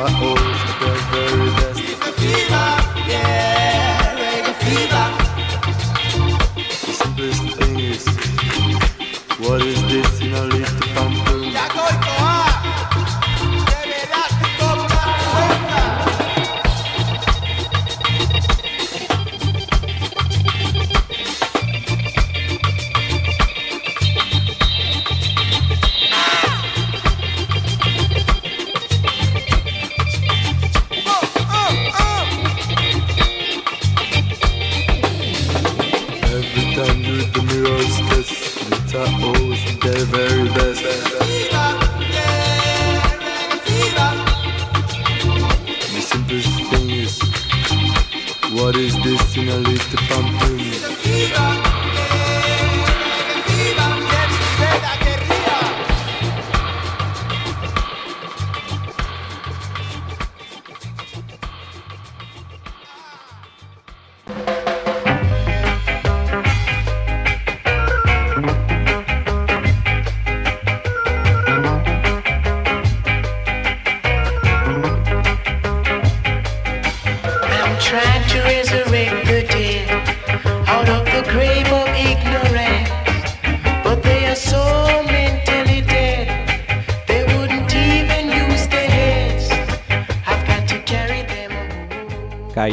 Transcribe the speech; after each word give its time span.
oh. 0.00 0.37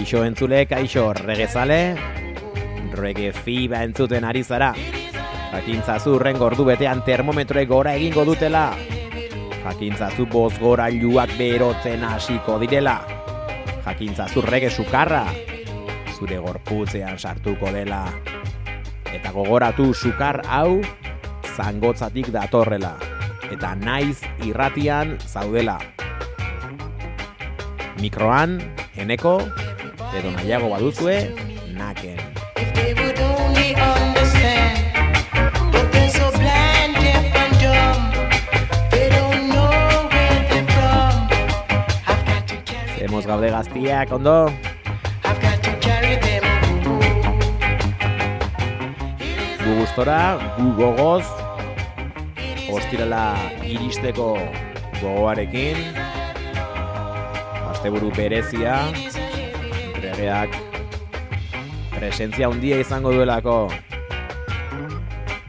kaixo 0.05 0.21
entzule, 0.21 0.67
kaixo 0.69 1.13
regezale, 1.17 1.95
rege 2.93 3.31
fiba 3.33 3.79
entzuten 3.81 4.21
ari 4.23 4.43
zara. 4.43 4.67
Jakintzazu 5.49 6.13
urren 6.19 6.37
gordu 6.37 6.61
betean 6.67 7.01
termometroe 7.01 7.63
gora 7.65 7.95
egingo 7.97 8.21
dutela. 8.21 8.75
Jakintzazu 9.63 10.27
boz 10.29 10.59
gora 10.61 10.91
luak 10.93 11.33
berotzen 11.39 12.05
hasiko 12.05 12.59
direla. 12.61 12.99
Jakintzazu 13.81 14.45
rege 14.45 14.69
sukarra, 14.69 15.25
zure 16.13 16.37
gorputzean 16.37 17.17
sartuko 17.17 17.73
dela. 17.73 18.05
Eta 19.09 19.33
gogoratu 19.33 19.89
sukar 19.95 20.43
hau, 20.45 20.83
zangotzatik 21.57 22.29
datorrela. 22.29 22.93
Eta 23.49 23.73
naiz 23.73 24.21
irratian 24.45 25.17
zaudela. 25.25 25.79
Mikroan, 27.97 28.59
eneko, 28.93 29.39
edo 30.17 30.31
nahiago 30.31 30.69
baduzue, 30.69 31.35
naken. 31.75 32.17
Zemos 42.97 43.25
gaude 43.27 43.49
gaztiak, 43.51 44.11
ondo? 44.11 44.51
Gu 49.65 49.73
gustora, 49.81 50.37
gu 50.57 50.71
gogoz, 50.79 51.25
ostirala 52.71 53.35
iristeko 53.65 54.35
gogoarekin, 55.01 55.79
asteburu 57.71 58.11
berezia, 58.15 58.79
erregeak 60.15 60.55
presentzia 61.91 62.47
handia 62.47 62.79
izango 62.79 63.11
duelako. 63.11 63.71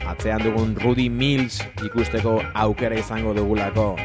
Atzean 0.06 0.42
dugun 0.42 0.74
Rudy 0.82 1.08
Mills 1.10 1.60
ikusteko 1.84 2.40
aukera 2.54 2.98
izango 2.98 3.34
dugulako. 3.34 3.96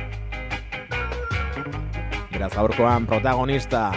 Beraz 2.32 2.52
gaurkoan 2.54 3.06
protagonista 3.10 3.92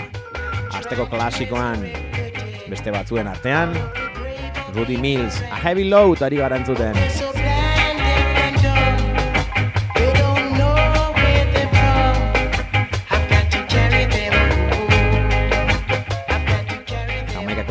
asteko 0.75 1.07
klasikoan 1.13 1.85
beste 2.69 2.93
batzuen 2.93 3.29
artean 3.29 3.77
Rudy 4.75 4.97
Mills 4.97 5.41
a 5.51 5.61
heavy 5.65 5.85
load 5.89 6.23
ari 6.23 6.41
garantzuten 6.41 6.97
Rudy 6.97 7.24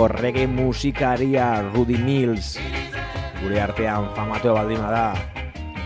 Australiako 0.04 0.22
rege 0.22 0.48
musikaria 0.48 1.64
Rudy 1.74 1.96
Mills. 1.96 2.60
Gure 3.40 3.62
artean 3.62 4.10
famatua 4.16 4.54
baldima 4.60 4.92
da 4.92 5.16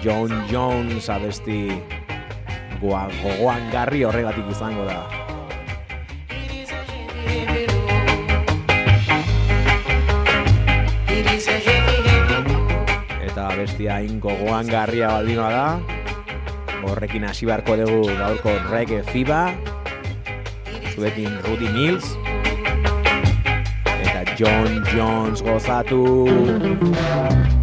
John 0.02 0.32
Jones 0.50 1.10
abesti. 1.10 1.70
Goa, 2.82 3.06
gogoan 3.22 3.70
garri 3.70 4.02
horregatik 4.04 4.50
izango 4.50 4.86
da. 4.90 5.06
Eta 13.22 13.50
bestia 13.54 14.00
hain 14.00 14.20
gogoan 14.20 14.66
garria 14.66 15.14
baldima 15.14 15.50
da 15.54 15.68
horrekin 16.88 17.30
hasi 17.30 17.46
beharko 17.46 17.78
dugu 17.78 18.08
gaurko 18.18 18.58
reggae 18.72 19.04
fiba. 19.14 19.52
Zuekin 20.96 21.38
Rudy 21.46 21.70
Mills. 21.70 22.27
John 24.38 24.84
Jones 24.94 25.42
gozatu. 25.42 26.30
Gozatu. 26.30 27.57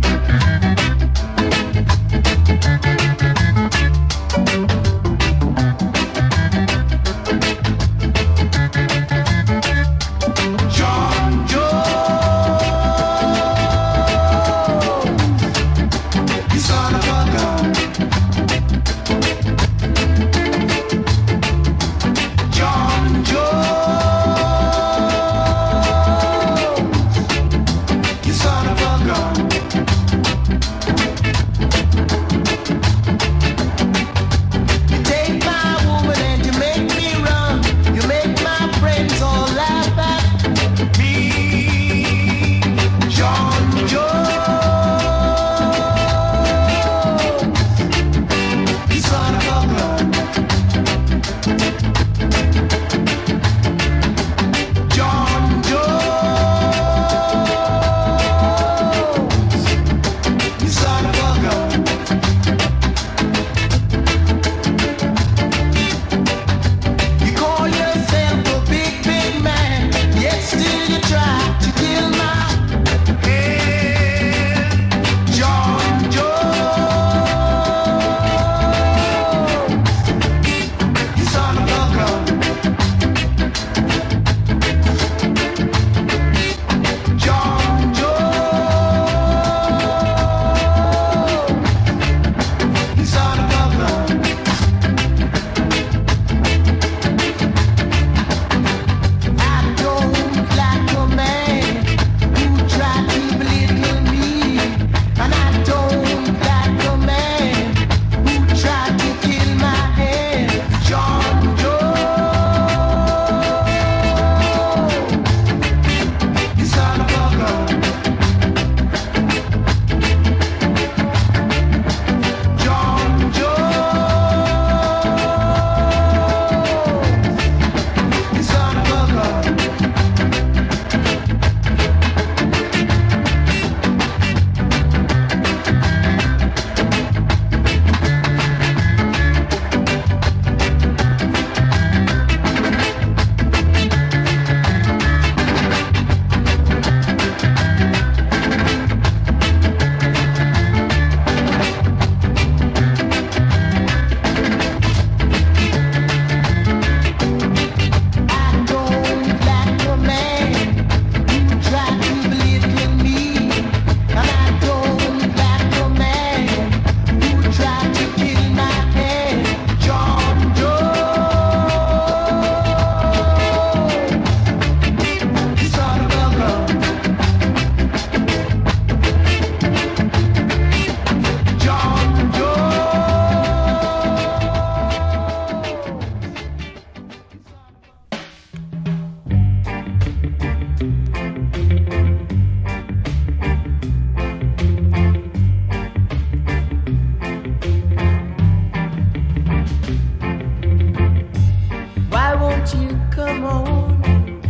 You 202.72 202.98
come 203.10 203.44
on. 203.44 204.40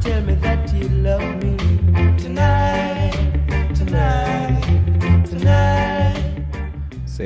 Tell 0.00 0.22
me 0.22 0.36
that 0.36 0.72
you 0.72 0.88
love 1.02 1.20
me 1.42 1.56
tonight 2.16 3.12
tonight 3.74 5.26
tonight. 5.28 6.46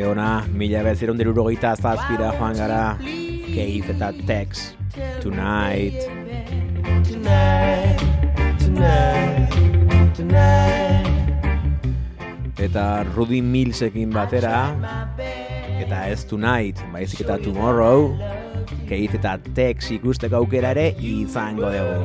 Ona 0.09 0.47
mi 0.51 0.69
llave 0.69 0.97
ser 0.97 1.11
un 1.11 1.19
87 1.19 2.17
de 2.17 2.39
Juan 2.39 2.57
Garra 2.57 2.97
que 2.99 3.83
tonight. 5.21 6.09
tonight 7.05 7.99
tonight 8.59 10.15
tonight. 10.15 11.07
Eta 12.59 13.05
Rudy 13.15 13.43
Millsekin 13.43 14.11
batera 14.11 14.75
eta 15.79 16.09
ez 16.09 16.25
Tonight, 16.25 16.81
baizik 16.93 17.21
eta 17.21 17.39
tomorrow. 17.39 18.44
Keith 18.89 19.15
eta 19.17 19.39
Tex 19.55 19.91
ikusteko 19.97 20.37
aukera 20.43 20.71
ere 20.75 20.91
izango 21.01 21.71
dugu. 21.73 22.05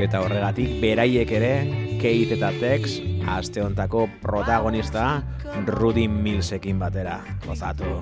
Eta 0.00 0.20
horregatik 0.24 0.80
beraiek 0.80 1.32
ere 1.38 1.54
Keith 2.00 2.32
eta 2.38 2.50
Tex 2.60 2.98
aste 3.30 3.62
hontako 3.62 4.08
protagonista 4.22 5.22
Rudy 5.66 6.08
Millsekin 6.08 6.78
batera. 6.78 7.20
Gozatu. 7.46 8.00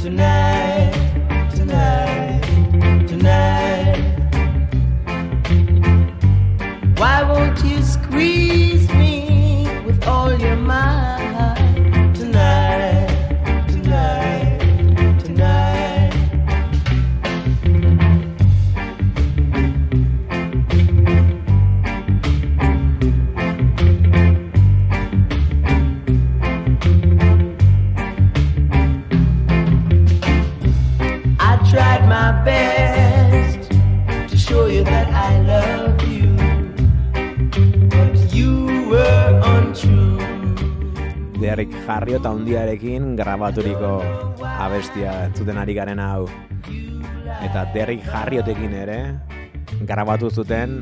Tonight, 0.00 0.94
tonight, 1.56 3.08
tonight. 3.08 4.25
Why 6.98 7.22
won't 7.22 7.62
you 7.62 7.82
squeeze 7.82 8.88
me 8.88 9.68
with 9.84 10.06
all 10.06 10.32
your 10.38 10.56
might? 10.56 11.55
Arriota 42.06 42.30
hundiarekin 42.30 43.16
grabaturiko 43.18 43.88
abestia 44.46 45.26
zuten 45.34 45.56
ari 45.58 45.74
garen 45.74 45.98
hau. 45.98 46.28
Eta 47.42 47.64
Derrick 47.74 48.06
Harriotekin 48.06 48.76
ere 48.78 48.98
grabatu 49.88 50.30
zuten 50.30 50.76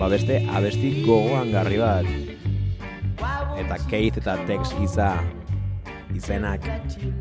ba 0.00 0.10
beste 0.10 0.40
abesti 0.50 0.90
gogoan 1.06 1.54
garri 1.54 1.78
bat. 1.78 2.10
Eta 3.62 3.78
Keith 3.86 4.18
eta 4.18 4.34
Tex 4.50 4.74
giza 4.80 5.12
izenak 6.10 6.66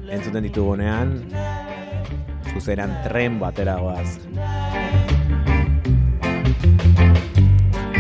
entzuten 0.10 0.50
ditugunean 0.50 1.20
zuzeran 2.56 3.04
tren 3.06 3.38
batera 3.38 3.78
goaz. 3.78 4.18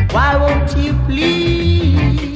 Why 0.10 0.34
won't 0.41 0.74
you 0.82 0.98
please 1.05 2.35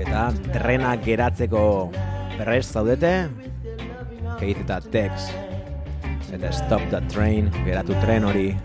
Eta 0.00 0.24
trena 0.56 0.96
geratzeko 1.04 1.92
prest 2.38 2.72
zaudete. 2.72 3.28
Keith 4.40 4.64
eta 4.64 4.80
Tex. 4.80 5.28
Eta 6.32 6.48
stop 6.48 6.80
the 6.88 7.04
train, 7.12 7.52
geratu 7.66 7.92
tren 8.00 8.24
hori. 8.24 8.56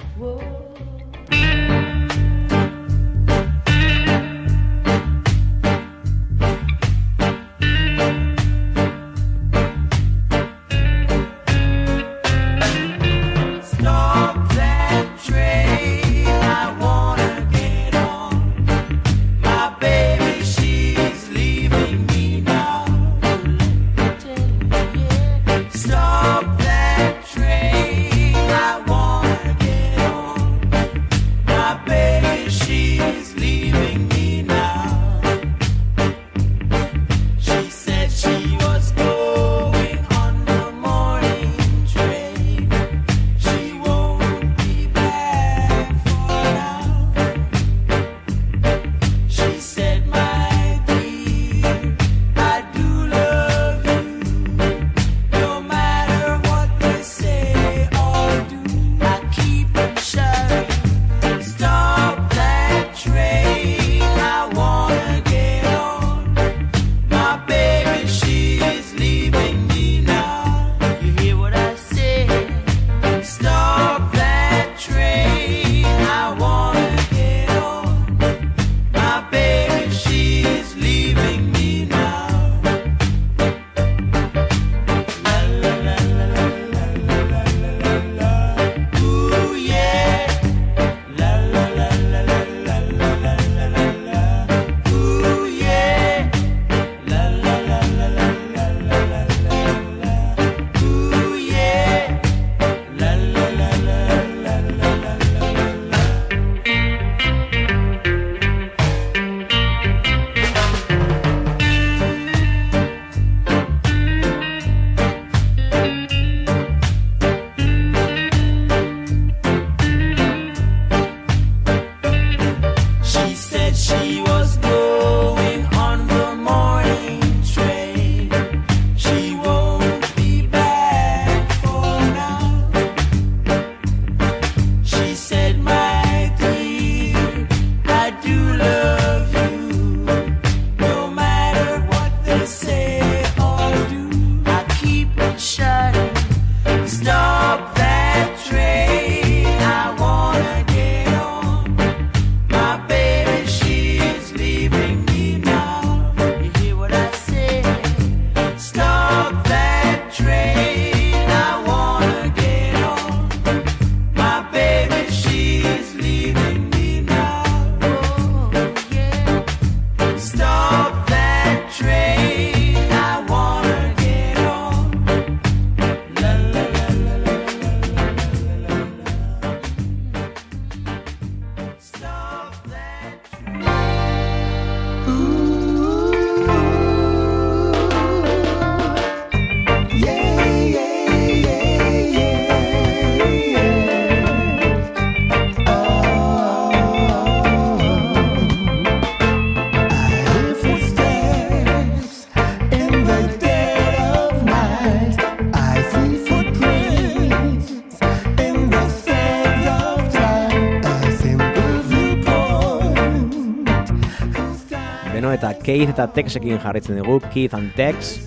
Keith 215.65 215.89
eta 215.89 216.05
Texekin 216.13 216.59
jarritzen 216.61 216.99
dugu, 216.99 217.15
Keith 217.33 217.55
and 217.57 217.71
Tex, 217.73 218.19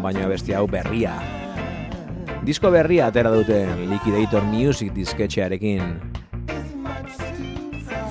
baina 0.00 0.24
beste 0.30 0.54
hau 0.56 0.62
berria. 0.64 1.12
Disko 2.40 2.70
berria 2.72 3.10
atera 3.12 3.28
dute 3.34 3.58
Liquidator 3.90 4.46
Music 4.48 4.94
disketxearekin. 4.96 6.00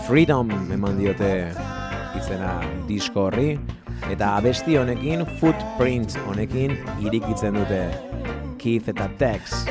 Freedom 0.05 0.53
eman 0.69 1.01
diote 1.01 1.31
izena 2.21 2.61
disko 2.85 3.25
horri, 3.31 3.57
eta 4.13 4.35
abesti 4.37 4.77
honekin, 4.77 5.25
footprints 5.41 6.21
honekin, 6.29 6.77
irikitzen 7.01 7.57
dute 7.57 7.87
Keith 8.61 8.93
eta 8.93 9.09
Tex. 9.17 9.63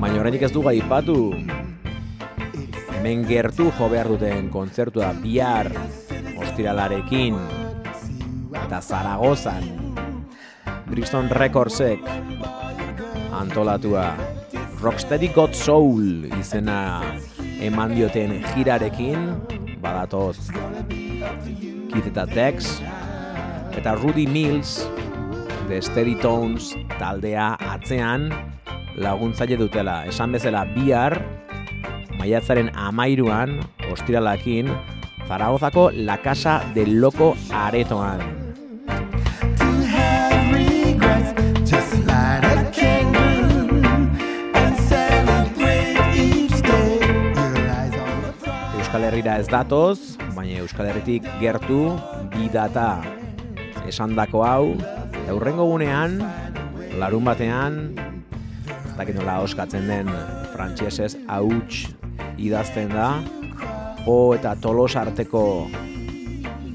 Baina 0.00 0.16
horretik 0.16 0.48
ez 0.48 0.56
du 0.56 0.64
gaipatu 0.64 1.18
hemen 3.02 3.24
gertu 3.26 3.64
jo 3.74 3.88
behar 3.90 4.06
duten 4.06 4.46
kontzertua 4.46 5.08
bihar 5.18 5.66
ostiralarekin 6.38 7.34
eta 8.60 8.78
Zaragozan. 8.78 9.64
Bristol 10.86 11.26
Recordsek 11.34 11.98
antolatua 13.34 14.12
Rocksteady 14.78 15.32
Got 15.34 15.58
Soul 15.58 16.28
izena 16.38 17.02
eman 17.58 17.96
dioten 17.98 18.38
girarekin 18.52 19.32
badatoz 19.82 20.52
Keith 21.90 22.06
eta 22.06 22.28
Dex 22.30 22.78
eta 23.74 23.98
Rudy 23.98 24.30
Mills 24.30 24.78
The 25.66 25.82
Steady 25.82 26.14
Tones 26.22 26.76
taldea 27.02 27.56
atzean 27.66 28.30
laguntzaile 28.94 29.58
dutela. 29.58 30.04
Esan 30.06 30.30
bezala 30.38 30.68
bihar 30.70 31.18
maiatzaren 32.22 32.70
amairuan, 32.78 33.56
ostiralakin, 33.90 34.68
Zaragozako 35.26 35.90
La 35.90 36.18
Casa 36.22 36.60
del 36.72 37.00
Loco 37.00 37.32
aretoan. 37.50 38.20
Euskal 48.78 49.04
Herrira 49.08 49.40
ez 49.40 49.48
datoz, 49.50 50.14
baina 50.36 50.60
Euskal 50.60 50.92
Herritik 50.92 51.26
gertu 51.40 51.80
bi 52.36 52.46
data. 52.54 53.00
Esandako 53.90 54.44
hau, 54.46 54.76
eta 55.24 55.34
hurrengo 55.34 55.66
gunean, 55.72 56.20
larun 57.02 57.26
batean, 57.26 57.80
ez 58.68 58.94
dakit 59.00 59.18
nola 59.18 59.40
oskatzen 59.42 59.90
den 59.90 60.14
frantsesez 60.54 61.16
hauts 61.26 62.01
idazten 62.38 62.92
da, 62.92 63.08
o 64.06 64.34
eta 64.34 64.54
tolos 64.60 64.94
arteko 64.96 65.44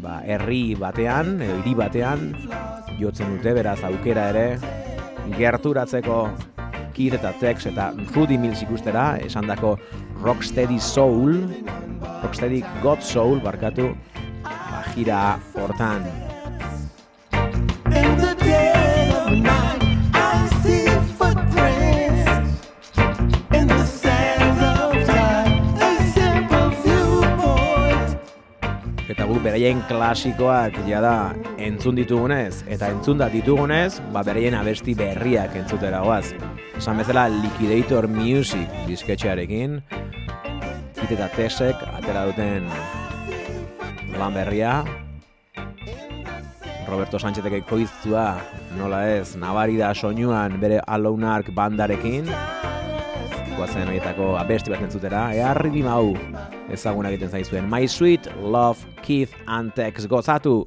ba, 0.02 0.22
herri 0.26 0.76
batean, 0.80 1.38
edo 1.42 1.58
hiri 1.62 1.76
batean, 1.78 2.30
jotzen 3.00 3.36
dute, 3.36 3.54
beraz 3.58 3.80
aukera 3.88 4.30
ere, 4.34 4.48
gerturatzeko 5.38 6.22
Kid 6.98 7.14
eta 7.20 7.34
Tex 7.38 7.68
eta 7.70 7.92
Rudy 8.16 8.40
Mills 8.42 8.64
ikustera, 8.66 9.18
esandako 9.22 9.76
Rocksteady 10.24 10.80
Soul, 10.82 11.44
Rocksteady 12.24 12.64
God 12.82 13.06
Soul, 13.06 13.44
barkatu, 13.44 13.92
ba, 14.46 14.82
gira 14.96 15.22
hortan. 15.54 16.27
Beraien 29.48 29.80
klasikoak 29.88 30.76
jada 30.90 31.32
entzun 31.64 31.96
ditugunez, 31.96 32.66
eta 32.68 32.90
entzun 32.92 33.22
da 33.22 33.30
ditugunez, 33.32 34.02
ba 34.12 34.20
beraien 34.28 34.58
abesti 34.60 34.92
berriak 34.98 35.56
entzutera 35.56 36.02
goaz. 36.04 36.34
Esan 36.76 37.00
bezala 37.00 37.30
Liquidator 37.32 38.10
Music 38.12 38.68
disketxearekin, 38.90 39.80
Kit 41.00 41.14
eta 41.16 41.30
Tesek 41.38 41.88
atera 41.94 42.26
duten 42.28 42.68
lan 44.20 44.36
berria, 44.36 44.82
Roberto 46.88 47.20
Sánchezek 47.20 47.62
ekoiztua, 47.62 48.28
nola 48.76 49.06
ez, 49.16 49.38
nabari 49.40 49.80
da 49.80 49.94
soinuan 49.96 50.60
bere 50.60 50.82
Alone 50.88 51.32
Ark 51.32 51.56
bandarekin, 51.56 52.28
guazen 53.68 53.90
horietako 53.90 54.28
abesti 54.40 54.72
bat 54.72 54.84
entzutera, 54.86 55.26
ea 55.36 55.50
ritmo 55.58 55.92
hau 55.92 56.14
ezaguna 56.72 57.12
egiten 57.12 57.34
zaizuen. 57.36 57.68
My 57.68 57.88
Sweet 57.92 58.32
Love 58.40 58.88
Keith 59.04 59.36
and 59.46 59.76
Tex 59.76 60.08
gozatu! 60.08 60.62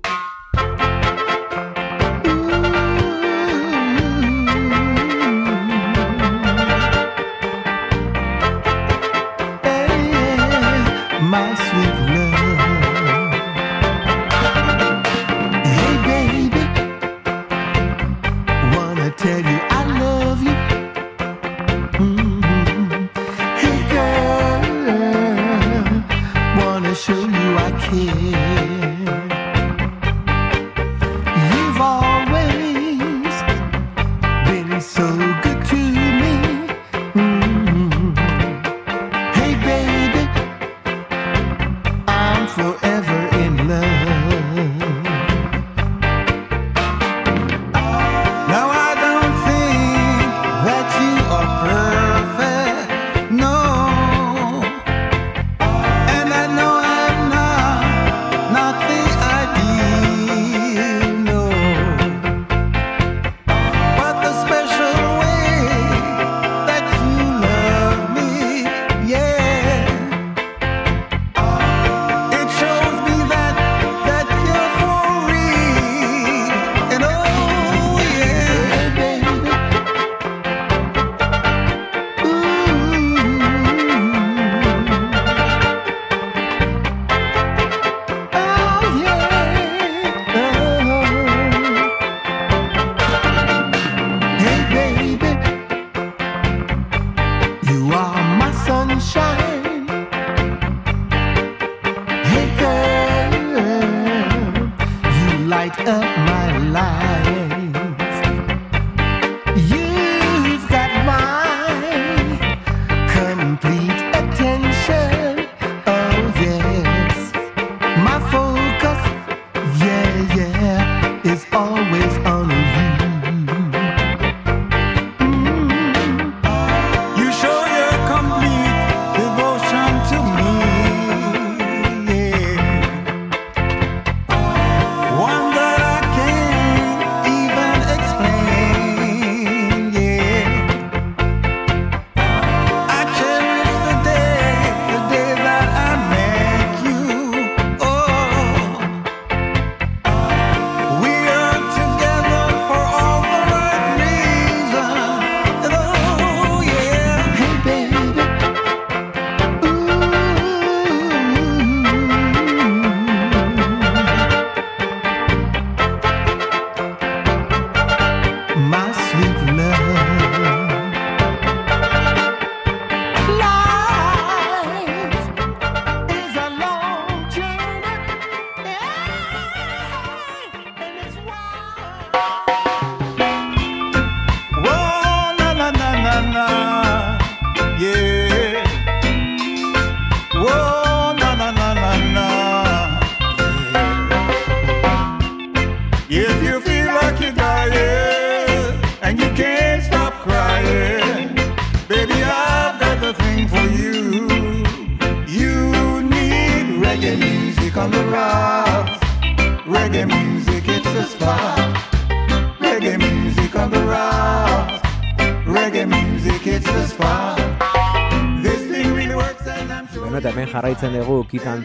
always 121.70 122.18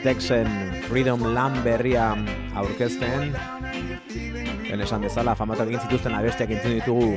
Texen 0.05 0.45
Freedom 0.85 1.33
Land 1.33 1.63
berria 1.65 2.11
aurkezten. 2.53 3.31
Ben 4.69 4.83
esan 4.85 5.01
bezala, 5.01 5.33
famatuak 5.33 5.71
egin 5.71 5.81
zituzten 5.81 6.13
abestiak 6.13 6.53
entzun 6.53 6.75
ditugu 6.75 7.07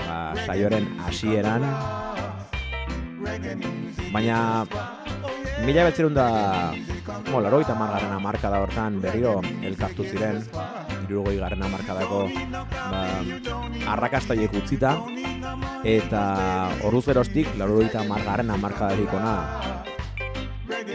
ba, 0.00 0.16
saioren 0.42 0.88
hasieran. 1.06 1.62
Baina 4.10 4.40
mila 5.62 5.86
betzerun 5.86 6.18
da, 6.18 6.26
mo, 7.30 7.38
laro 7.38 7.62
eta 7.62 7.78
margarren 7.78 8.18
amarka 8.18 8.50
da 8.50 8.64
hortan 8.66 8.98
berriro 8.98 9.36
elkartu 9.62 10.10
ziren, 10.10 10.42
irurgoi 11.06 11.38
garren 11.38 11.62
amarkadako 11.62 12.24
ba, 12.66 13.06
arrakastoiek 13.94 14.58
utzita, 14.64 14.96
eta 15.86 16.26
horruz 16.82 17.06
geroztik, 17.06 17.54
laro 17.54 17.78
eta 17.86 18.02
margarren 18.10 18.50
amarkadarik 18.50 19.14
ona 19.14 19.83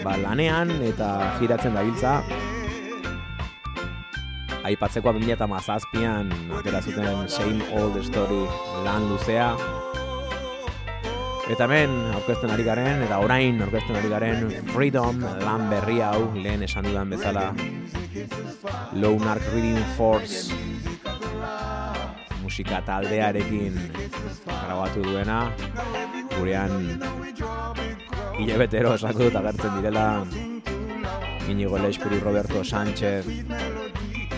ba, 0.04 0.16
lanean 0.18 0.72
eta 0.86 1.10
giratzen 1.40 1.76
dabiltza. 1.76 2.20
Aipatzekoa 4.70 5.16
2017an 5.18 6.32
atera 6.60 6.82
zuten 6.84 7.30
Same 7.32 7.64
Old 7.80 7.98
Story 8.04 8.44
lan 8.86 9.08
luzea. 9.10 9.54
Eta 11.50 11.66
hemen 11.66 11.96
aurkezten 12.14 12.52
ari 12.54 12.64
garen 12.68 13.02
eta 13.08 13.18
orain 13.24 13.58
aurkezten 13.66 13.98
ari 13.98 14.12
garen 14.12 14.52
Freedom 14.70 15.24
lan 15.42 15.66
berri 15.72 15.98
hau 16.06 16.30
lehen 16.36 16.62
esan 16.68 16.86
dudan 16.86 17.10
bezala. 17.10 17.50
Lone 18.94 19.26
Ark 19.32 19.48
Reading 19.54 19.82
Force 19.98 20.54
musika 22.44 22.84
taldearekin 22.86 23.76
grabatu 24.46 25.02
duena. 25.06 25.50
Gurean 26.38 27.00
hilabetero 28.40 28.94
esako 28.96 29.28
dut 29.28 29.36
agertzen 29.36 29.76
direla 29.78 30.24
Inigo 31.50 31.80
Leixpuri, 31.82 32.20
Roberto 32.20 32.64
Sánchez, 32.64 33.26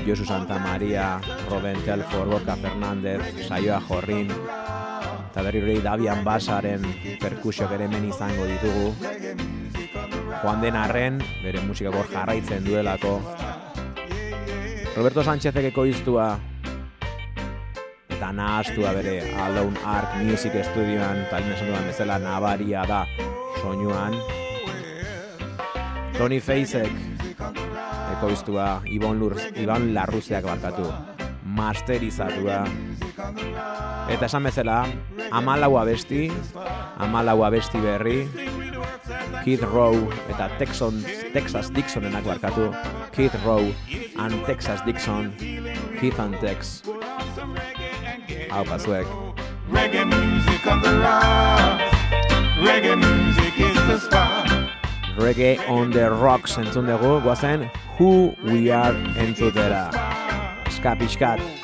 Josu 0.08 0.26
Santa 0.26 0.58
Maria, 0.60 1.20
Roben 1.50 1.78
Telfor, 1.84 2.28
Borka 2.28 2.56
Fernández, 2.56 3.20
Saioa 3.48 3.82
Jorrin, 3.82 4.32
eta 4.32 5.44
berri 5.44 5.62
hori 5.62 5.82
Davian 5.84 6.24
Basaren 6.24 6.86
perkusiok 7.20 7.76
ere 7.76 7.90
hemen 7.90 8.08
izango 8.10 8.48
ditugu. 8.48 8.94
Juan 10.42 10.64
den 10.64 10.80
arren, 10.80 11.20
bere 11.44 11.62
musika 11.68 11.92
hor 11.92 12.08
jarraitzen 12.14 12.64
duelako. 12.66 13.20
Roberto 14.96 15.24
Sánchezek 15.24 15.68
ekoiztua 15.74 16.32
eta 18.22 18.30
nahastua 18.38 18.92
bere 18.94 19.34
Alone 19.34 19.80
Ark 19.82 20.12
Music 20.22 20.54
Studioan, 20.62 21.24
talin 21.32 21.56
esan 21.56 21.72
dudan 21.72 21.88
bezala 21.90 22.20
nabaria 22.22 22.84
da 22.86 23.00
soinuan. 23.58 24.14
Tony 26.14 26.38
Feizek 26.38 26.94
ekoiztua 28.14 28.86
Ibon, 28.86 29.18
Lur, 29.18 29.34
Iban 29.58 29.90
Larruzeak 29.96 30.46
barkatu 30.46 30.86
masterizatua 31.58 32.62
eta 34.14 34.30
esan 34.30 34.46
bezala 34.46 34.86
amalau 35.34 35.82
abesti 35.82 36.28
amalau 37.02 37.42
abesti 37.42 37.82
berri 37.82 38.30
Kid 39.42 39.66
Row 39.66 39.98
eta 40.30 40.46
Texon, 40.62 41.02
Texas 41.34 41.74
Dixonenak 41.74 42.22
barkatu 42.22 42.70
Kid 43.18 43.34
Row 43.42 43.66
and 44.22 44.46
Texas 44.46 44.86
Dixon 44.86 45.34
Keith 45.98 46.22
and 46.22 46.38
Tex 46.38 46.86
hau 48.52 48.64
pasuek 48.68 49.08
Reggae 49.72 50.04
music 50.04 50.68
on 50.68 50.82
the 50.82 51.00
rocks. 51.00 51.96
Reggae 52.60 53.00
music 53.00 53.58
is 53.58 53.76
the 53.88 53.98
spot. 53.98 54.70
Reggae 55.16 55.58
on 55.70 55.92
the 55.92 56.12
Rocks 56.12 56.58
entzun 56.58 56.86
dugu, 56.88 57.22
guazen 57.24 57.72
Who 57.98 58.36
We 58.44 58.70
Are 58.70 58.94
entzutera. 59.16 59.88
Ska 60.70 60.96
pixkat. 60.96 61.61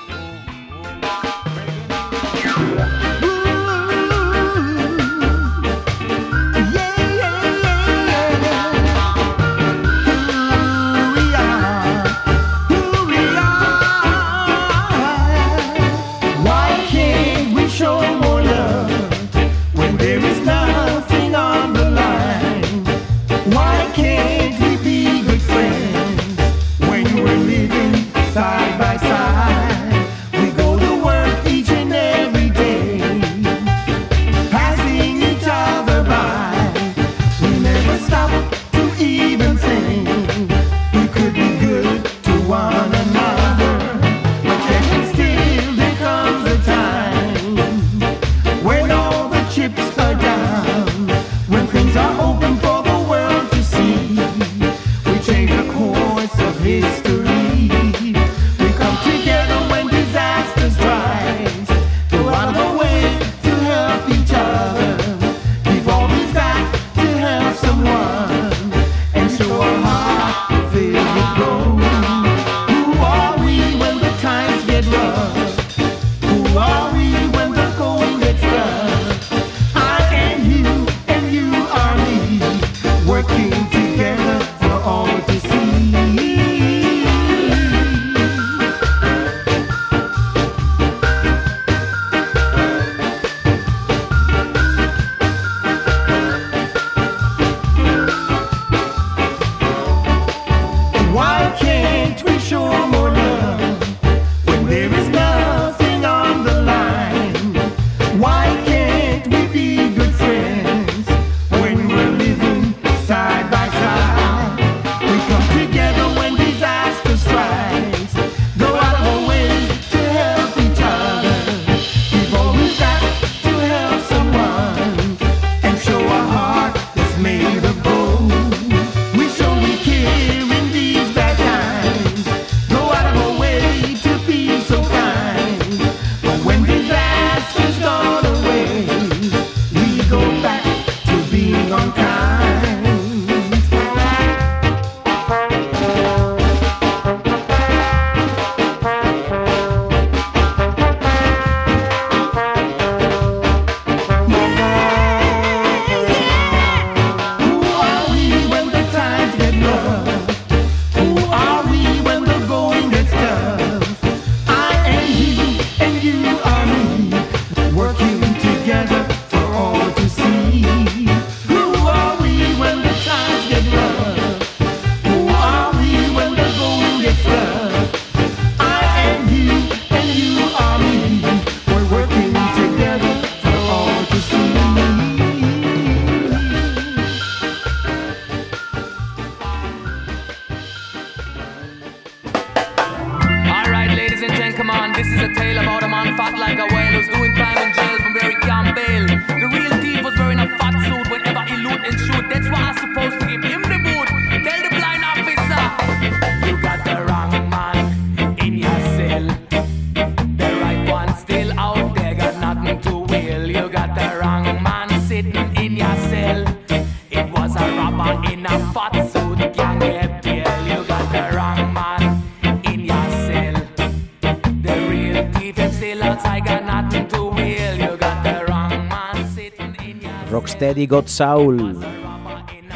Steady 230.77 230.93
Got 230.93 231.07
Soul 231.09 231.57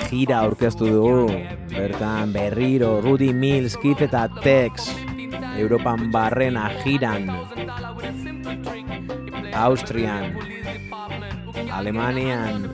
gira 0.10 0.40
aurkeztu 0.42 0.88
dugu. 0.90 1.30
Bertan 1.70 2.34
berriro 2.34 2.98
Rudy 2.98 3.30
Mills, 3.30 3.76
Keith 3.78 4.02
eta 4.02 4.24
Tex 4.42 4.90
Europan 5.54 6.10
barrena 6.10 6.72
giran. 6.82 7.30
Austrian, 9.54 10.34
Alemanian, 11.70 12.66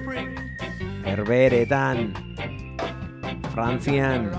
Herberetan, 1.03 2.15
Frantzian, 3.51 4.31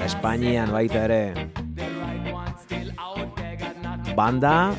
Espainian 0.00 0.72
baita 0.72 1.04
ere. 1.04 1.52
Banda 4.16 4.72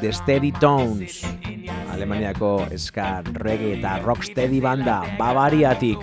The 0.00 0.10
Steady 0.10 0.50
Tones, 0.50 1.22
Alemaniako 2.06 2.70
ska, 2.78 3.18
reggae 3.34 3.80
eta 3.80 3.98
rocksteady 3.98 4.60
banda, 4.62 5.00
Bavariatik. 5.18 5.98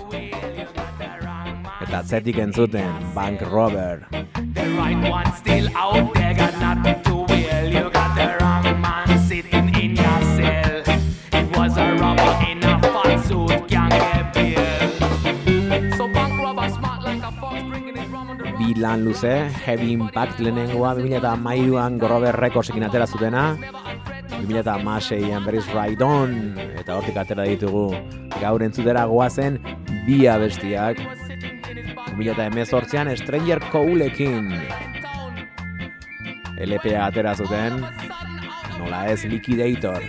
Eta 1.79 2.01
atzetik 2.01 2.41
entzuten, 2.43 2.91
Bank 3.15 3.39
Robber. 3.47 4.03
The 4.11 4.67
right 4.75 4.99
one 4.99 5.31
still 5.31 5.71
out 5.71 6.13
there, 6.13 6.35
got 6.35 6.59
nothing 6.59 6.99
to 7.07 7.23
wear. 7.31 7.71
You 7.71 7.87
got 7.89 8.11
the 8.19 8.35
wrong 8.35 8.81
man 8.83 9.15
sitting 9.29 9.71
in 9.79 9.95
your 9.95 10.19
cell. 10.35 10.83
It 11.39 11.47
was 11.55 11.77
a 11.77 11.95
robber 11.95 12.35
in 12.51 12.59
a 12.67 12.75
fat 12.83 13.23
suit, 13.23 13.63
can't 13.71 13.95
get 13.95 14.33
bail. 14.35 15.95
So 15.95 16.11
bank 16.11 16.35
robber 16.35 16.67
smart 16.67 17.07
like 17.07 17.23
a 17.23 17.31
fox, 17.31 17.63
bringing 17.63 17.95
his 17.95 18.11
rum 18.11 18.29
on 18.29 18.43
the 18.43 18.51
Bi 18.59 18.75
lan 18.75 19.07
luze, 19.07 19.47
Heavy 19.63 19.93
Impact 19.93 20.43
lehenengoa 20.43 20.99
2008an 20.99 21.95
Grover 21.95 22.35
Recordsekin 22.35 22.91
atera 22.91 23.07
zutena. 23.07 23.55
2006an 24.43 25.45
berriz 25.45 25.65
Ride 25.71 26.03
On, 26.03 26.33
eta 26.75 26.97
hortik 26.97 27.15
atera 27.17 27.45
ditugu 27.47 27.87
gaur 28.41 28.63
entzutera 28.65 29.05
goazen 29.07 29.59
bi 30.03 30.25
abestiak. 30.27 30.99
2018an 32.13 33.15
Stranger 33.17 33.59
Coulekin 33.71 34.51
LPA 36.63 37.07
atera 37.07 37.33
zuten, 37.35 37.79
nola 38.77 39.05
ez 39.11 39.23
Liquidator, 39.25 40.03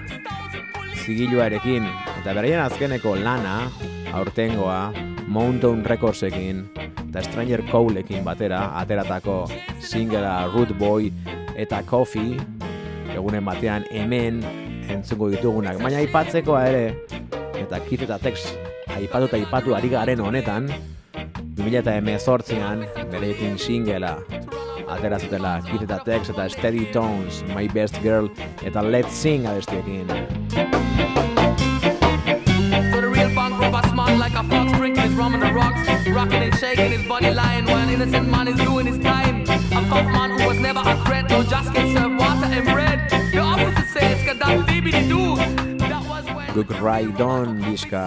zigiluarekin, 1.04 1.86
eta 2.20 2.34
beraien 2.36 2.60
azkeneko 2.62 3.14
lana, 3.16 3.70
aurtengoa, 4.14 4.92
Mountain 5.26 5.82
Recordsekin, 5.88 6.66
eta 7.08 7.24
Stranger 7.24 7.64
Coulekin 7.70 8.26
batera, 8.26 8.66
ateratako 8.82 9.44
singela 9.80 10.44
Root 10.52 10.76
Boy 10.78 11.10
eta 11.56 11.82
Coffee, 11.86 12.36
egunen 13.14 13.44
batean 13.44 13.86
hemen 13.90 14.42
entzungo 14.90 15.30
ditugunak. 15.32 15.78
Baina 15.82 16.02
aipatzekoa 16.02 16.64
ere, 16.68 16.84
eta 17.58 17.80
Keith 17.88 18.04
eta 18.06 18.18
Tex 18.18 18.50
aipatu 18.96 19.30
eta 19.30 19.38
aipatu 19.40 19.74
ari 19.74 19.88
garen 19.88 20.20
honetan, 20.20 20.68
2018an 21.54 22.84
bereekin 23.12 23.58
singela 23.58 24.18
atera 24.88 25.18
zutela 25.18 25.60
Keith 25.64 25.86
eta 25.86 26.00
Tex 26.04 26.30
eta 26.34 26.48
Steady 26.48 26.86
Tones, 26.92 27.42
My 27.54 27.68
Best 27.68 28.00
Girl 28.02 28.30
eta 28.62 28.82
Let's 28.82 29.14
Sing 29.14 29.46
abestiekin. 29.46 30.10
Like 34.18 34.34
a 34.34 34.44
fox, 34.44 34.72
drinking 34.78 35.02
his 35.02 35.12
rum 35.14 35.34
on 35.34 35.40
the 35.40 35.52
rocks, 35.52 35.86
rocking 36.08 36.42
and 36.42 36.54
shaking 36.56 36.92
his 36.92 37.06
body, 37.06 37.30
lying 37.30 37.64
while 37.66 37.88
innocent 37.88 38.28
man 38.28 38.48
is 38.48 38.56
doing 38.56 38.86
his 38.86 38.98
time. 38.98 39.42
A 39.42 39.46
tough 39.88 40.06
man 40.06 40.38
who 40.38 40.46
was 40.46 40.58
never 40.60 40.80
a 40.80 40.96
threat, 41.04 41.28
no 41.28 41.42
just 41.42 41.74
can 41.74 41.92
Guk 44.84 46.70
Ride 46.76 47.22
On 47.24 47.56
diska 47.64 48.04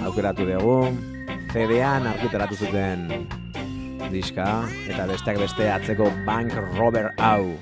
aukeratu 0.00 0.46
dugu, 0.48 0.88
CD-an 1.52 2.06
argitaratu 2.08 2.56
zuten 2.56 3.28
diska, 4.08 4.64
eta 4.88 5.04
besteak 5.10 5.36
beste 5.42 5.68
atzeko 5.68 6.08
Bank 6.24 6.56
Robber 6.78 7.10
hau 7.20 7.52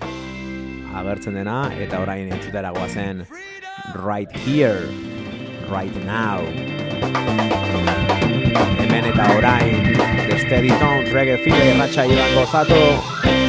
agertzen 0.94 1.34
dena, 1.40 1.72
eta 1.74 2.04
orain 2.06 2.30
entzutera 2.30 2.70
goazen 2.76 3.26
Right 3.98 4.30
Here, 4.46 4.86
Right 5.66 5.98
Now. 6.06 6.46
Hemen 8.78 9.10
eta 9.10 9.26
orain, 9.40 9.90
The 10.30 10.38
Steady 10.46 10.70
Tones, 10.78 11.10
Reggae 11.10 11.42
Fide, 11.42 11.72
irratxa 11.74 12.06
iban 12.06 12.38
gozatu. 12.38 13.41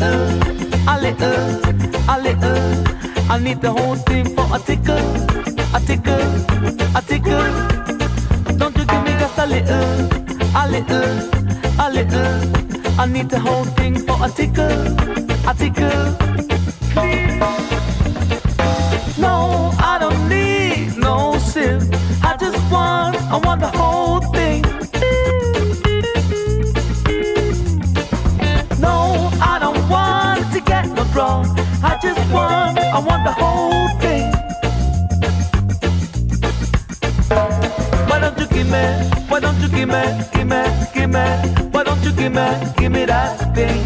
Little, 0.00 0.12
euh, 0.12 0.88
a 0.88 1.00
little, 1.00 1.60
a 2.08 2.18
little. 2.18 2.44
Euh. 2.44 2.84
I 3.28 3.38
need 3.38 3.60
the 3.60 3.70
whole 3.70 3.96
thing 3.96 4.24
for 4.34 4.46
a 4.54 4.58
tickle, 4.58 4.96
a 5.74 5.80
tickle, 5.80 6.20
a 6.96 7.02
tickle. 7.02 8.56
Don't 8.56 8.76
you 8.76 8.84
give 8.84 9.04
me 9.04 9.12
just 9.18 9.38
a 9.38 9.46
little, 9.46 10.08
a 10.56 10.68
little, 10.68 11.10
a 11.78 11.90
little. 11.90 13.00
I 13.00 13.06
need 13.06 13.28
the 13.28 13.38
whole 13.38 13.64
thing 13.64 13.98
for 14.06 14.16
a 14.24 14.28
tickle, 14.30 14.70
a 15.48 15.54
tickle. 15.54 16.30
No, 16.94 17.59
why 39.86 39.96
don't 39.96 40.12
you 40.12 40.22
give 40.34 40.44
me, 40.44 40.44
give 40.44 40.46
me, 40.46 40.90
give 40.94 41.10
me, 41.10 41.70
why 41.70 41.82
don't 41.84 42.02
you 42.04 42.12
give 42.12 42.32
me, 42.32 42.72
give 42.76 42.92
me 42.92 43.04
that 43.06 43.54
thing? 43.54 43.78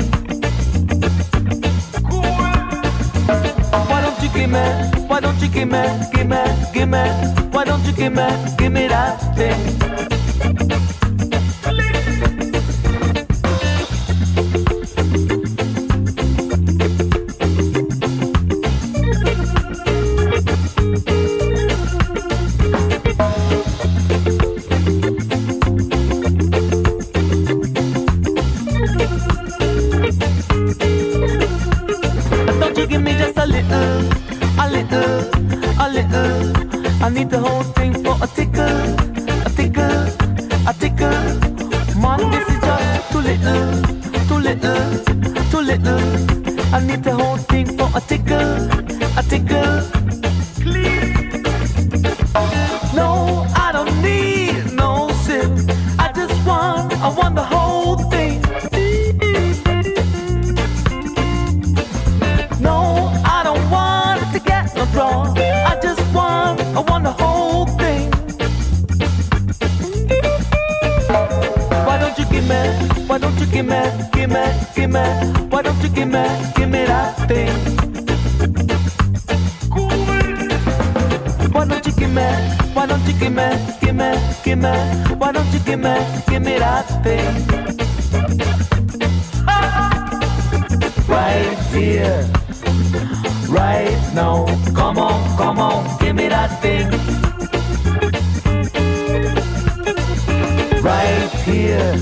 Why 3.89 4.01
don't 4.01 4.23
you 4.23 4.29
give 4.31 4.51
me, 4.51 5.07
why 5.07 5.21
don't 5.21 5.41
you 5.41 5.49
give 5.49 5.69
me, 5.69 5.83
give 6.13 6.27
me, 6.27 6.43
give 6.73 6.89
me, 6.89 6.99
why 7.53 7.65
don't 7.65 7.85
you 7.85 7.93
give 7.93 8.13
me, 8.13 8.27
give 8.59 8.73
me 8.73 8.89
that 8.89 9.37
thing? 9.37 9.94
Me. 74.95 75.01
Why 75.51 75.63
don't 75.63 75.83
you 75.83 75.89
give 75.89 76.09
me, 76.09 76.25
give 76.57 76.71
me 76.71 76.85
that 76.85 77.29
thing? 77.29 77.53
Why 81.53 81.65
don't 81.67 81.87
you 81.87 81.93
give 81.93 82.13
me, 82.13 82.29
why 82.75 82.87
don't 82.87 83.05
you 83.09 83.15
give 83.19 83.33
me, 83.33 83.49
give 83.81 83.97
me, 83.97 84.11
give 84.45 84.59
me? 84.59 84.75
Why 85.21 85.33
don't 85.33 85.53
you 85.53 85.61
give 85.61 85.81
me, 85.81 85.95
give 86.29 86.43
me 86.43 86.59
that 86.59 86.87
thing? 87.05 87.31
Right 91.09 91.59
here, 91.75 92.21
right 93.49 94.01
now. 94.15 94.47
Come 94.75 94.99
on, 94.99 95.37
come 95.37 95.59
on, 95.59 95.99
give 95.99 96.15
me 96.15 96.29
that 96.29 96.51
thing. 96.63 96.87
Right 100.83 101.31
here, 101.47 101.95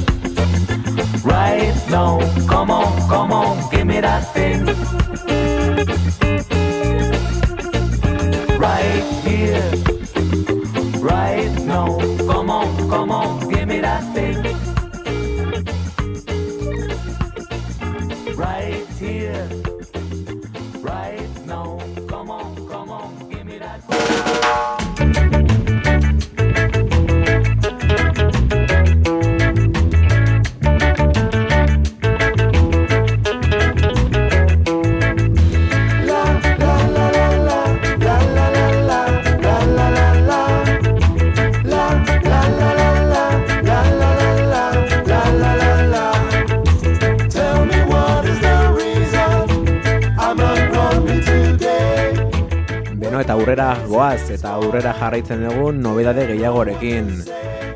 right 1.25 1.75
now. 1.89 2.21
Come 2.47 2.71
on, 2.71 3.09
come 3.09 3.33
on, 3.33 3.71
give 3.71 3.87
me 3.87 4.01
that 4.01 4.33
thing. 4.35 4.67
Right 8.59 9.05
here, 9.25 9.71
right 11.01 11.53
now. 11.65 11.99
Come 12.27 12.51
on, 12.51 12.89
come 12.89 13.11
on, 13.11 13.49
give 13.49 13.69
me 13.69 13.81
that 13.81 14.15
thing. 14.15 14.32
Jarraitzen 55.03 55.41
dugun 55.43 55.81
nobedade 55.83 56.29
gehiagorekin. 56.31 57.09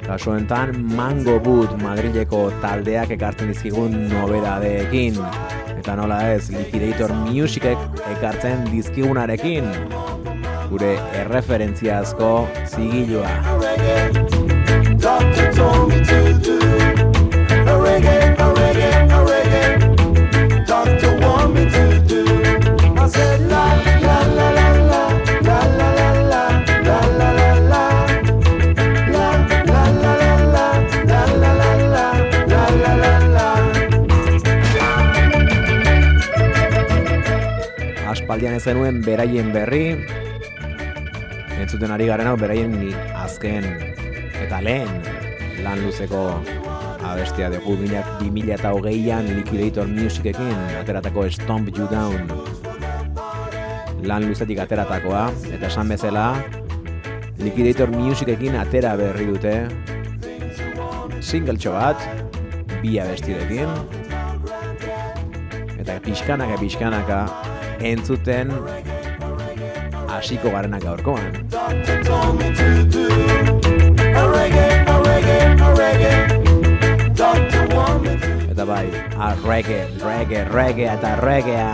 Kasu 0.07 0.31
honetan 0.31 0.77
Mango 0.95 1.41
Boot 1.43 1.73
Madrileko 1.83 2.45
taldeak 2.63 3.11
ekartzen 3.17 3.51
dizkigun 3.51 3.97
nobedadeekin. 4.13 5.19
Eta 5.75 5.97
nola 5.99 6.21
ez, 6.37 6.47
Liquidator 6.55 7.15
Musicek 7.25 8.03
ekartzen 8.15 8.63
dizkigunarekin. 8.71 9.67
Gure 10.71 10.93
erreferentziazko 11.23 12.31
zigilua. 12.67 13.33
Doctor 14.97 15.53
told 15.55 15.89
me 15.89 16.05
to 16.05 16.39
do 16.43 16.56
Genuen 38.67 38.97
beraien 38.99 39.53
berri, 39.55 39.95
entzuten 41.55 41.93
ari 41.95 42.09
garen 42.11 42.27
hau 42.27 42.35
beraien 42.35 42.73
azken 43.15 43.63
eta 44.43 44.59
lehen 44.59 44.91
lan 45.63 45.85
luzeko 45.85 46.43
abestia 47.07 47.47
dugu. 47.55 47.77
2000 47.79 48.59
eta 48.59 48.75
Liquidator 49.23 49.87
Musicekin 49.87 50.59
ateratako 50.81 51.31
Stomp 51.31 51.71
You 51.79 51.87
Down 51.87 52.27
lan 54.03 54.27
luzetik 54.27 54.59
ateratakoa. 54.59 55.31
Eta 55.47 55.71
esan 55.71 55.89
bezala 55.89 56.35
Liquidator 57.39 57.89
Musicekin 57.95 58.57
atera 58.59 58.97
berri 58.97 59.31
dute 59.31 59.69
single 61.21 61.59
bat 61.71 61.97
bi 62.83 62.99
abestirekin. 62.99 63.69
Eta 65.79 66.01
pixkanaka 66.03 66.59
pixkanaka 66.59 67.46
entzuten 67.81 68.53
hasiko 70.09 70.51
garenak 70.51 70.83
gaurkoan. 70.83 71.33
Eta 78.51 78.65
bai, 78.65 78.87
a 79.19 79.35
reggae, 79.45 79.85
reggae, 80.01 80.45
reggae 80.49 80.89
eta 80.95 81.17
reggae. 81.21 81.65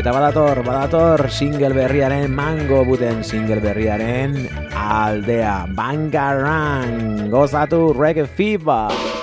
Eta 0.00 0.14
badator, 0.16 0.62
badator 0.64 1.28
single 1.28 1.74
berriaren 1.76 2.32
mango 2.32 2.86
buten 2.88 3.20
single 3.20 3.60
berriaren 3.60 4.48
aldea. 4.72 5.68
Bangarang, 5.76 7.28
gozatu 7.28 7.92
reggae 7.92 8.24
fever. 8.24 9.19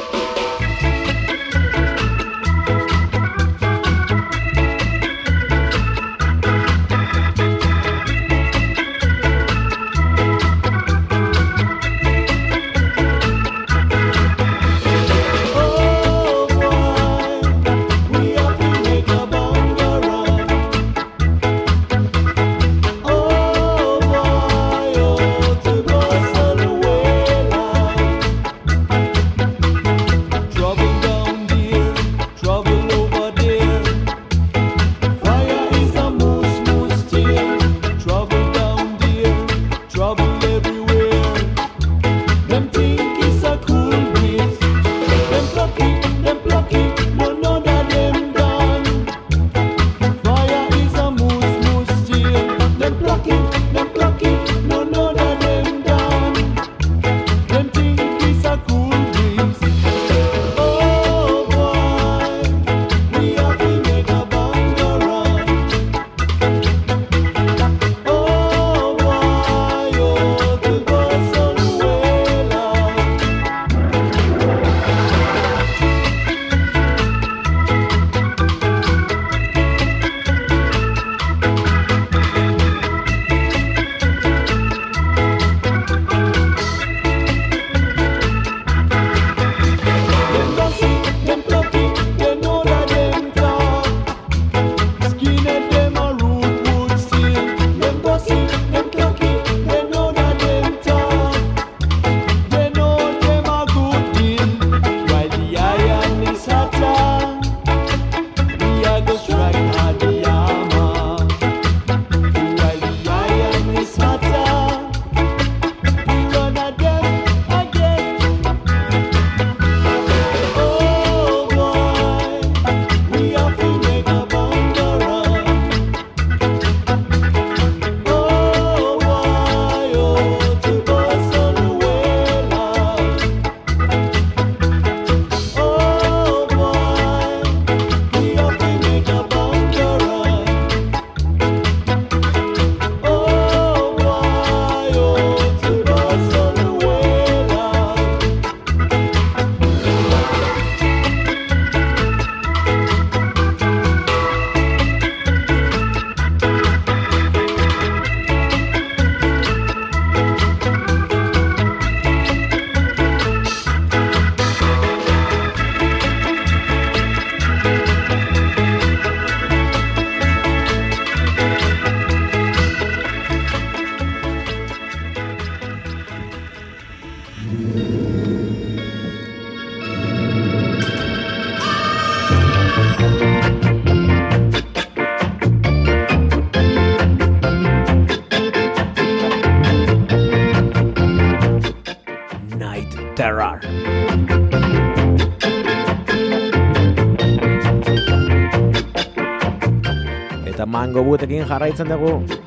Butekin 201.28 201.48
jarraitzen 201.48 201.90
dugu. 201.92 202.47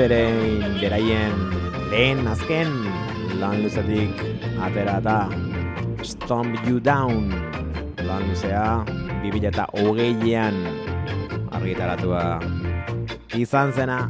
Beste 0.00 0.16
hau 0.16 0.16
ere 0.16 0.32
bere 0.80 0.80
beraien 0.80 1.34
lehen 1.90 2.26
azken 2.28 2.70
lan 3.40 3.62
luzetik 3.62 4.16
atera 4.62 4.96
eta 4.98 5.28
Stomp 6.02 6.56
You 6.64 6.80
Down. 6.80 7.28
Lan 8.00 8.22
luzea 8.28 8.84
2008an 9.22 10.56
argitaratua 11.52 12.40
izan 13.36 13.72
zena 13.72 14.08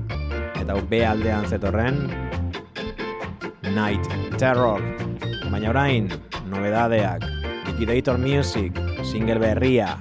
eta 0.60 0.78
B 0.88 1.02
aldean 1.02 1.48
zetorren 1.48 2.06
Night 3.74 4.06
Terror. 4.38 4.82
Baina 5.50 5.70
orain 5.70 6.06
nobedadeak 6.46 7.26
Liquidator 7.66 8.18
Music 8.18 8.78
single 9.02 9.42
berria 9.42 9.98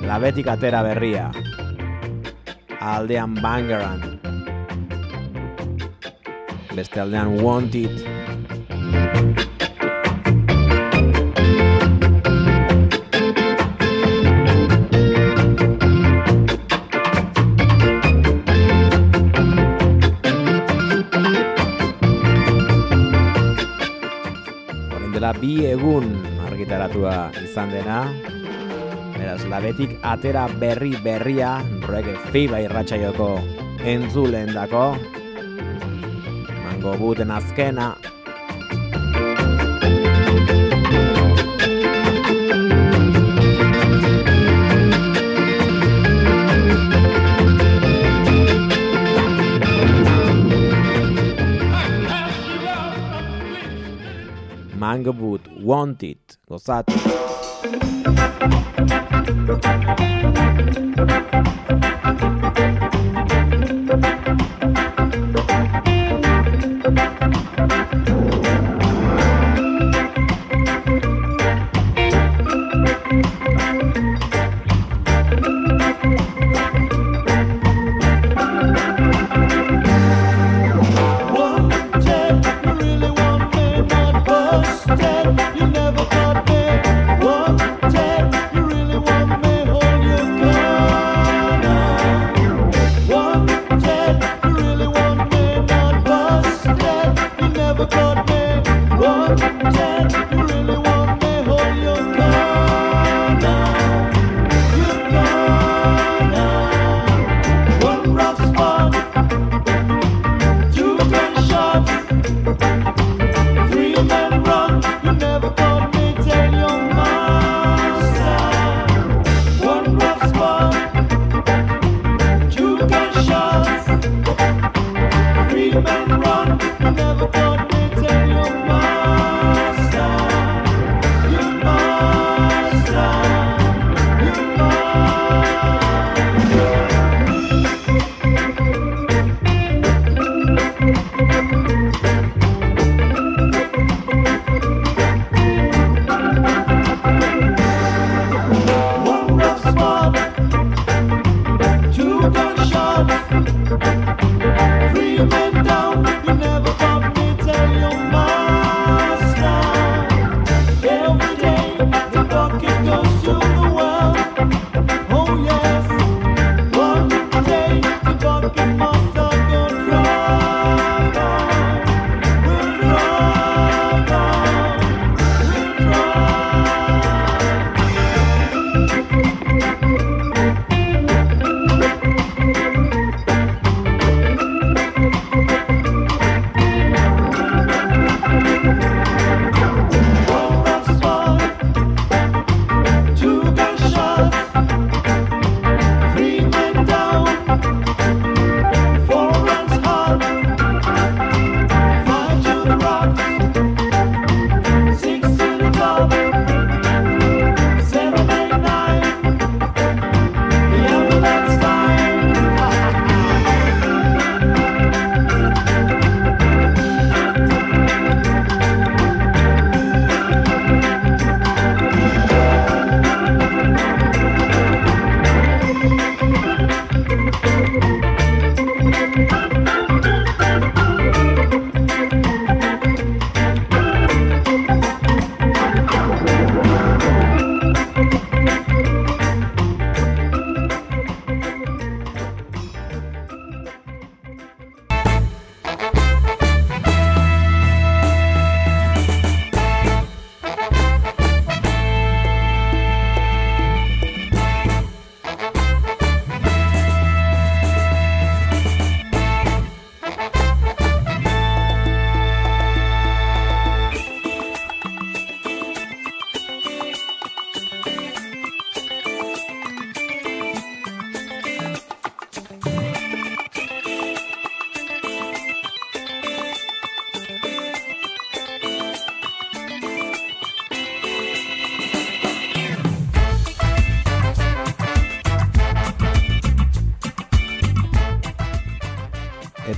labetik 0.00 0.46
atera 0.46 0.82
berria 0.86 1.32
aldean 2.78 3.34
Bangeran 3.42 4.13
beste 6.74 7.00
aldean 7.00 7.38
Wanted. 7.42 8.02
Dela 25.14 25.30
bi 25.38 25.62
egun 25.62 26.08
argitaratua 26.42 27.30
izan 27.38 27.70
dena. 27.70 28.00
Beraz, 29.14 29.44
labetik 29.46 29.94
atera 30.02 30.48
berri 30.58 30.90
berria 31.04 31.60
Reggae 31.86 32.18
Fiba 32.34 32.58
irratxaioko 32.64 33.28
entzulen 33.86 34.50
dako 34.56 34.88
Mango 36.84 36.98
buten 36.98 37.30
azkena 37.30 37.96
Mango 54.78 55.12
Boot 55.12 55.40
Wanted 55.62 56.18
gozatu 56.46 56.92
Wanted, 62.56 62.83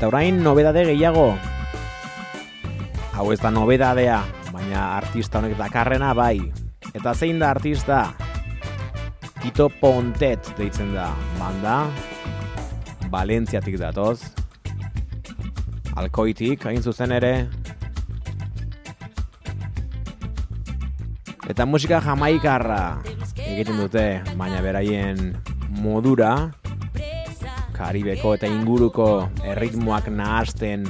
Orain 0.07 0.38
nobedade 0.38 0.84
gehiago. 0.86 1.34
Hau 3.16 3.32
ez 3.32 3.40
da 3.42 3.50
nobedadea, 3.50 4.20
baina 4.54 4.84
artista 4.94 5.40
honek 5.40 5.57
dakarrena 5.59 6.12
bai. 6.14 6.38
Eta 6.94 7.14
zein 7.14 7.40
da 7.42 7.50
artista? 7.50 8.12
Tito 9.40 9.66
Pontet 9.80 10.52
deitzen 10.59 10.92
da 10.94 11.09
banda. 11.40 11.88
Valentziatik 13.11 13.80
datoz. 13.82 14.20
Alkoitik, 15.98 16.68
hain 16.70 16.82
zuzen 16.82 17.16
ere. 17.16 17.34
Eta 21.50 21.66
musika 21.66 21.98
jamaikarra 22.04 23.00
egiten 23.46 23.78
dute, 23.80 24.07
baina 24.38 24.62
beraien 24.62 25.32
modura, 25.82 26.52
Karibeko 27.77 28.35
eta 28.39 28.49
inguruko 28.49 29.29
erritmoak 29.45 30.09
nahasten 30.09 30.87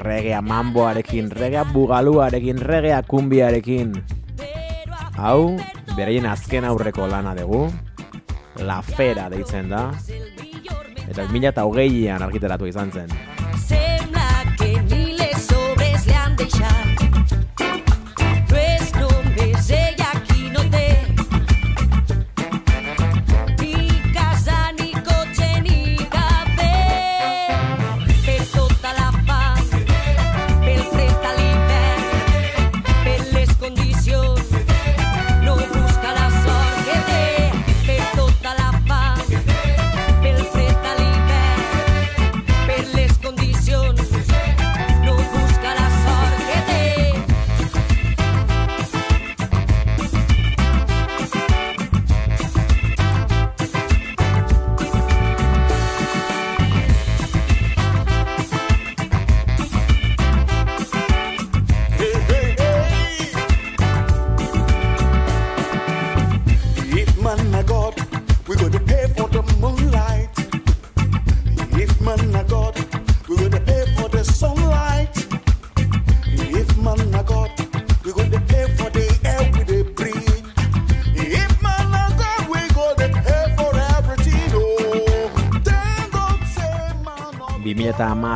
regea 0.00 0.40
mamboarekin, 0.42 1.30
regea 1.30 1.64
bugaluarekin, 1.64 2.60
regea 2.62 3.02
kumbiarekin. 3.02 3.92
Hau, 5.18 5.58
beraien 5.96 6.26
azken 6.30 6.64
aurreko 6.64 7.08
lana 7.10 7.34
dugu, 7.34 7.66
La 8.62 8.80
Fera 8.82 9.28
deitzen 9.30 9.68
da, 9.70 9.88
eta 11.08 11.26
2008an 11.26 12.24
argitaratu 12.28 12.70
izan 12.70 12.94
zen. 12.94 13.27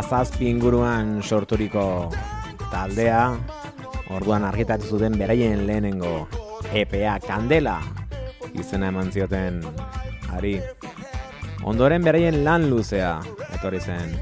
2017 0.02 0.50
inguruan 0.50 1.22
sorturiko 1.22 2.10
taldea, 2.72 3.38
orduan 4.10 4.42
argitatu 4.44 4.96
zuten 4.96 5.14
beraien 5.14 5.62
lehenengo 5.66 6.26
EPA 6.74 7.20
Kandela 7.22 7.78
izena 8.52 8.90
eman 8.90 9.12
zioten 9.14 9.62
ari. 10.34 10.58
Ondoren 11.62 12.02
beraien 12.02 12.42
lan 12.44 12.66
luzea 12.70 13.20
etorri 13.54 13.80
zen. 13.80 14.16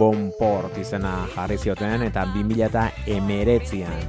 Bonport 0.00 0.76
izena 0.82 1.28
jarri 1.36 1.58
zioten 1.58 2.02
eta 2.08 2.26
2019an 2.34 4.02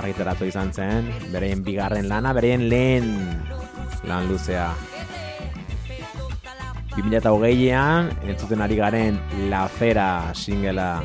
argitaratu 0.00 0.46
izan 0.48 0.72
zen, 0.72 1.12
beraien 1.34 1.62
bigarren 1.66 2.08
lana, 2.08 2.32
beraien 2.32 2.68
lehen 2.70 3.12
lan 4.08 4.28
luzea 4.30 4.70
2008an 6.90 8.10
entzuten 8.26 8.60
ari 8.60 8.76
garen 8.76 9.18
La 9.48 9.68
Fera 9.70 10.34
singela 10.34 11.02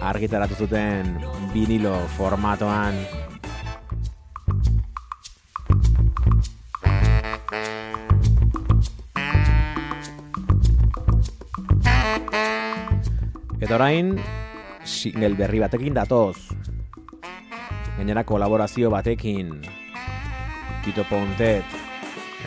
argitaratu 0.00 0.56
zuten 0.64 1.18
vinilo 1.52 1.92
formatoan. 2.16 2.96
Eta 13.60 13.76
orain 13.76 14.16
single 14.84 15.36
berri 15.36 15.60
batekin 15.60 15.94
datoz. 15.96 16.36
Gainera 17.96 18.24
kolaborazio 18.24 18.90
batekin. 18.92 19.54
Tito 20.84 21.04
Pontet 21.08 21.64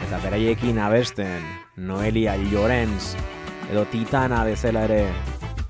eta 0.05 0.19
beraiekin 0.21 0.77
abesten 0.77 1.66
Noelia 1.77 2.35
Llorens 2.35 3.15
edo 3.69 3.83
Titana 3.85 4.41
bezala 4.43 4.87
ere 4.87 5.03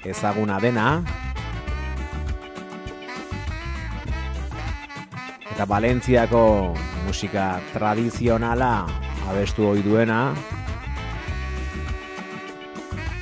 ezaguna 0.07 0.55
dena. 0.63 1.01
Eta 5.51 5.65
Valentziako 5.67 6.43
musika 7.03 7.57
tradizionala 7.73 8.71
abestu 9.27 9.67
ohi 9.73 9.83
duena. 9.83 10.31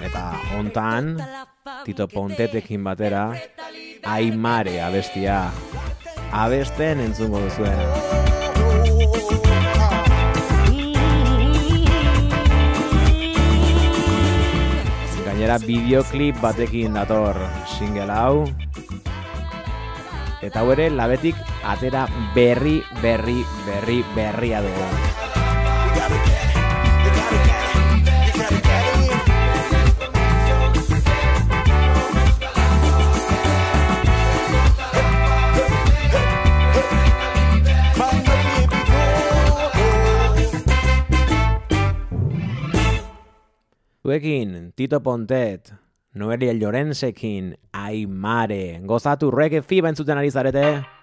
Eta 0.06 0.26
hontan 0.54 1.16
Tito 1.86 2.06
Pontetekin 2.08 2.86
batera 2.86 3.32
Aimare 4.06 4.78
abestia. 4.86 5.48
Abesten 6.32 7.02
entzungo 7.02 7.42
duzuen. 7.42 8.45
Gainera 15.46 15.62
bideoklip 15.62 16.40
batekin 16.42 16.96
dator 16.98 17.38
single 17.70 18.10
hau. 18.10 18.48
Eta 20.42 20.64
hau 20.64 20.72
ere 20.74 20.88
labetik 20.90 21.38
atera 21.62 22.08
berri, 22.34 22.80
berri, 23.04 23.38
berri, 23.68 24.02
berria 24.18 24.66
dugu. 24.66 24.90
Zuekin, 44.06 44.72
Tito 44.78 45.00
Pontet, 45.02 45.74
Noelia 46.14 46.54
Llorensekin, 46.54 47.56
Aimare, 47.74 48.78
gozatu 48.86 49.32
reggae 49.34 49.64
fiba 49.66 49.90
entzuten 49.90 50.22
ari 50.22 50.30
zarete. 50.30 50.95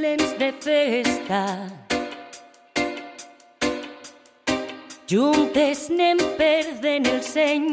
plens 0.00 0.38
de 0.38 0.50
festa. 0.64 1.44
Juntes 5.10 5.82
anem 5.90 6.22
perdent 6.38 7.08
el 7.10 7.20
seny. 7.26 7.66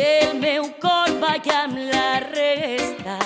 El 0.00 0.34
meu 0.40 0.66
cor 0.82 1.14
balla 1.22 1.60
amb 1.60 1.78
la 1.92 2.08
resta. 2.26 3.20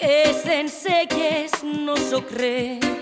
Que 0.00 0.16
sense 0.40 1.04
que 1.12 1.28
és 1.42 1.60
no 1.66 2.00
sóc 2.08 2.32
res. 2.40 2.99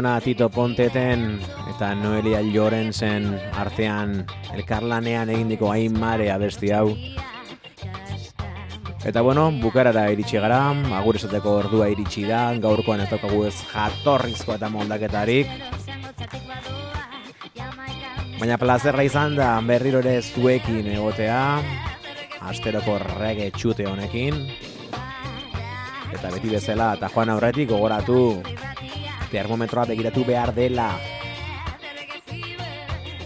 Aitona 0.00 0.20
Tito 0.24 0.48
Ponteten 0.48 1.36
eta 1.68 1.90
Noelia 1.92 2.38
Llorensen 2.40 3.26
artean 3.52 4.22
elkarlanean 4.56 5.28
egindiko 5.28 5.68
hain 5.68 5.92
mare 5.92 6.30
abesti 6.32 6.70
hau. 6.72 6.94
Eta 9.04 9.20
bueno, 9.20 9.50
bukarara 9.60 10.06
iritsi 10.08 10.40
gara, 10.40 10.70
agur 10.96 11.18
esateko 11.20 11.52
ordua 11.58 11.90
iritsi 11.92 12.24
da, 12.24 12.46
gaurkoan 12.62 13.02
ez 13.04 13.10
daukagu 13.10 13.42
ez 13.44 13.52
jatorrizko 13.74 14.54
eta 14.56 14.70
moldaketarik. 14.72 15.52
Baina 18.40 18.56
plazerra 18.56 19.04
izan 19.04 19.36
da 19.36 19.50
berriro 19.60 20.00
ere 20.00 20.22
zuekin 20.22 20.88
egotea, 20.94 21.42
asteroko 22.48 22.96
rege 23.18 23.50
txute 23.52 23.84
honekin. 23.84 24.46
Eta 26.08 26.32
beti 26.32 26.56
bezala, 26.56 26.94
eta 26.96 27.12
joan 27.12 27.36
aurretik 27.36 27.68
gogoratu, 27.68 28.40
termometroa 29.30 29.86
begiratu 29.86 30.24
behar 30.26 30.52
dela. 30.54 30.90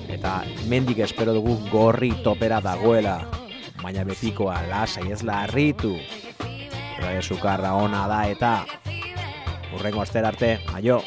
Eta 0.08 0.44
mendik 0.70 1.00
espero 1.04 1.34
dugu 1.36 1.56
gorri 1.72 2.12
topera 2.24 2.60
dagoela, 2.64 3.18
baina 3.82 4.04
betikoa 4.04 4.60
lasai 4.70 5.10
ez 5.12 5.22
larritu. 5.24 5.96
Rade 7.00 7.22
sukarra 7.22 7.74
ona 7.74 8.06
da 8.08 8.24
eta 8.30 8.54
urrengo 9.74 10.04
astera 10.04 10.30
arte, 10.30 10.58
aio! 10.74 11.02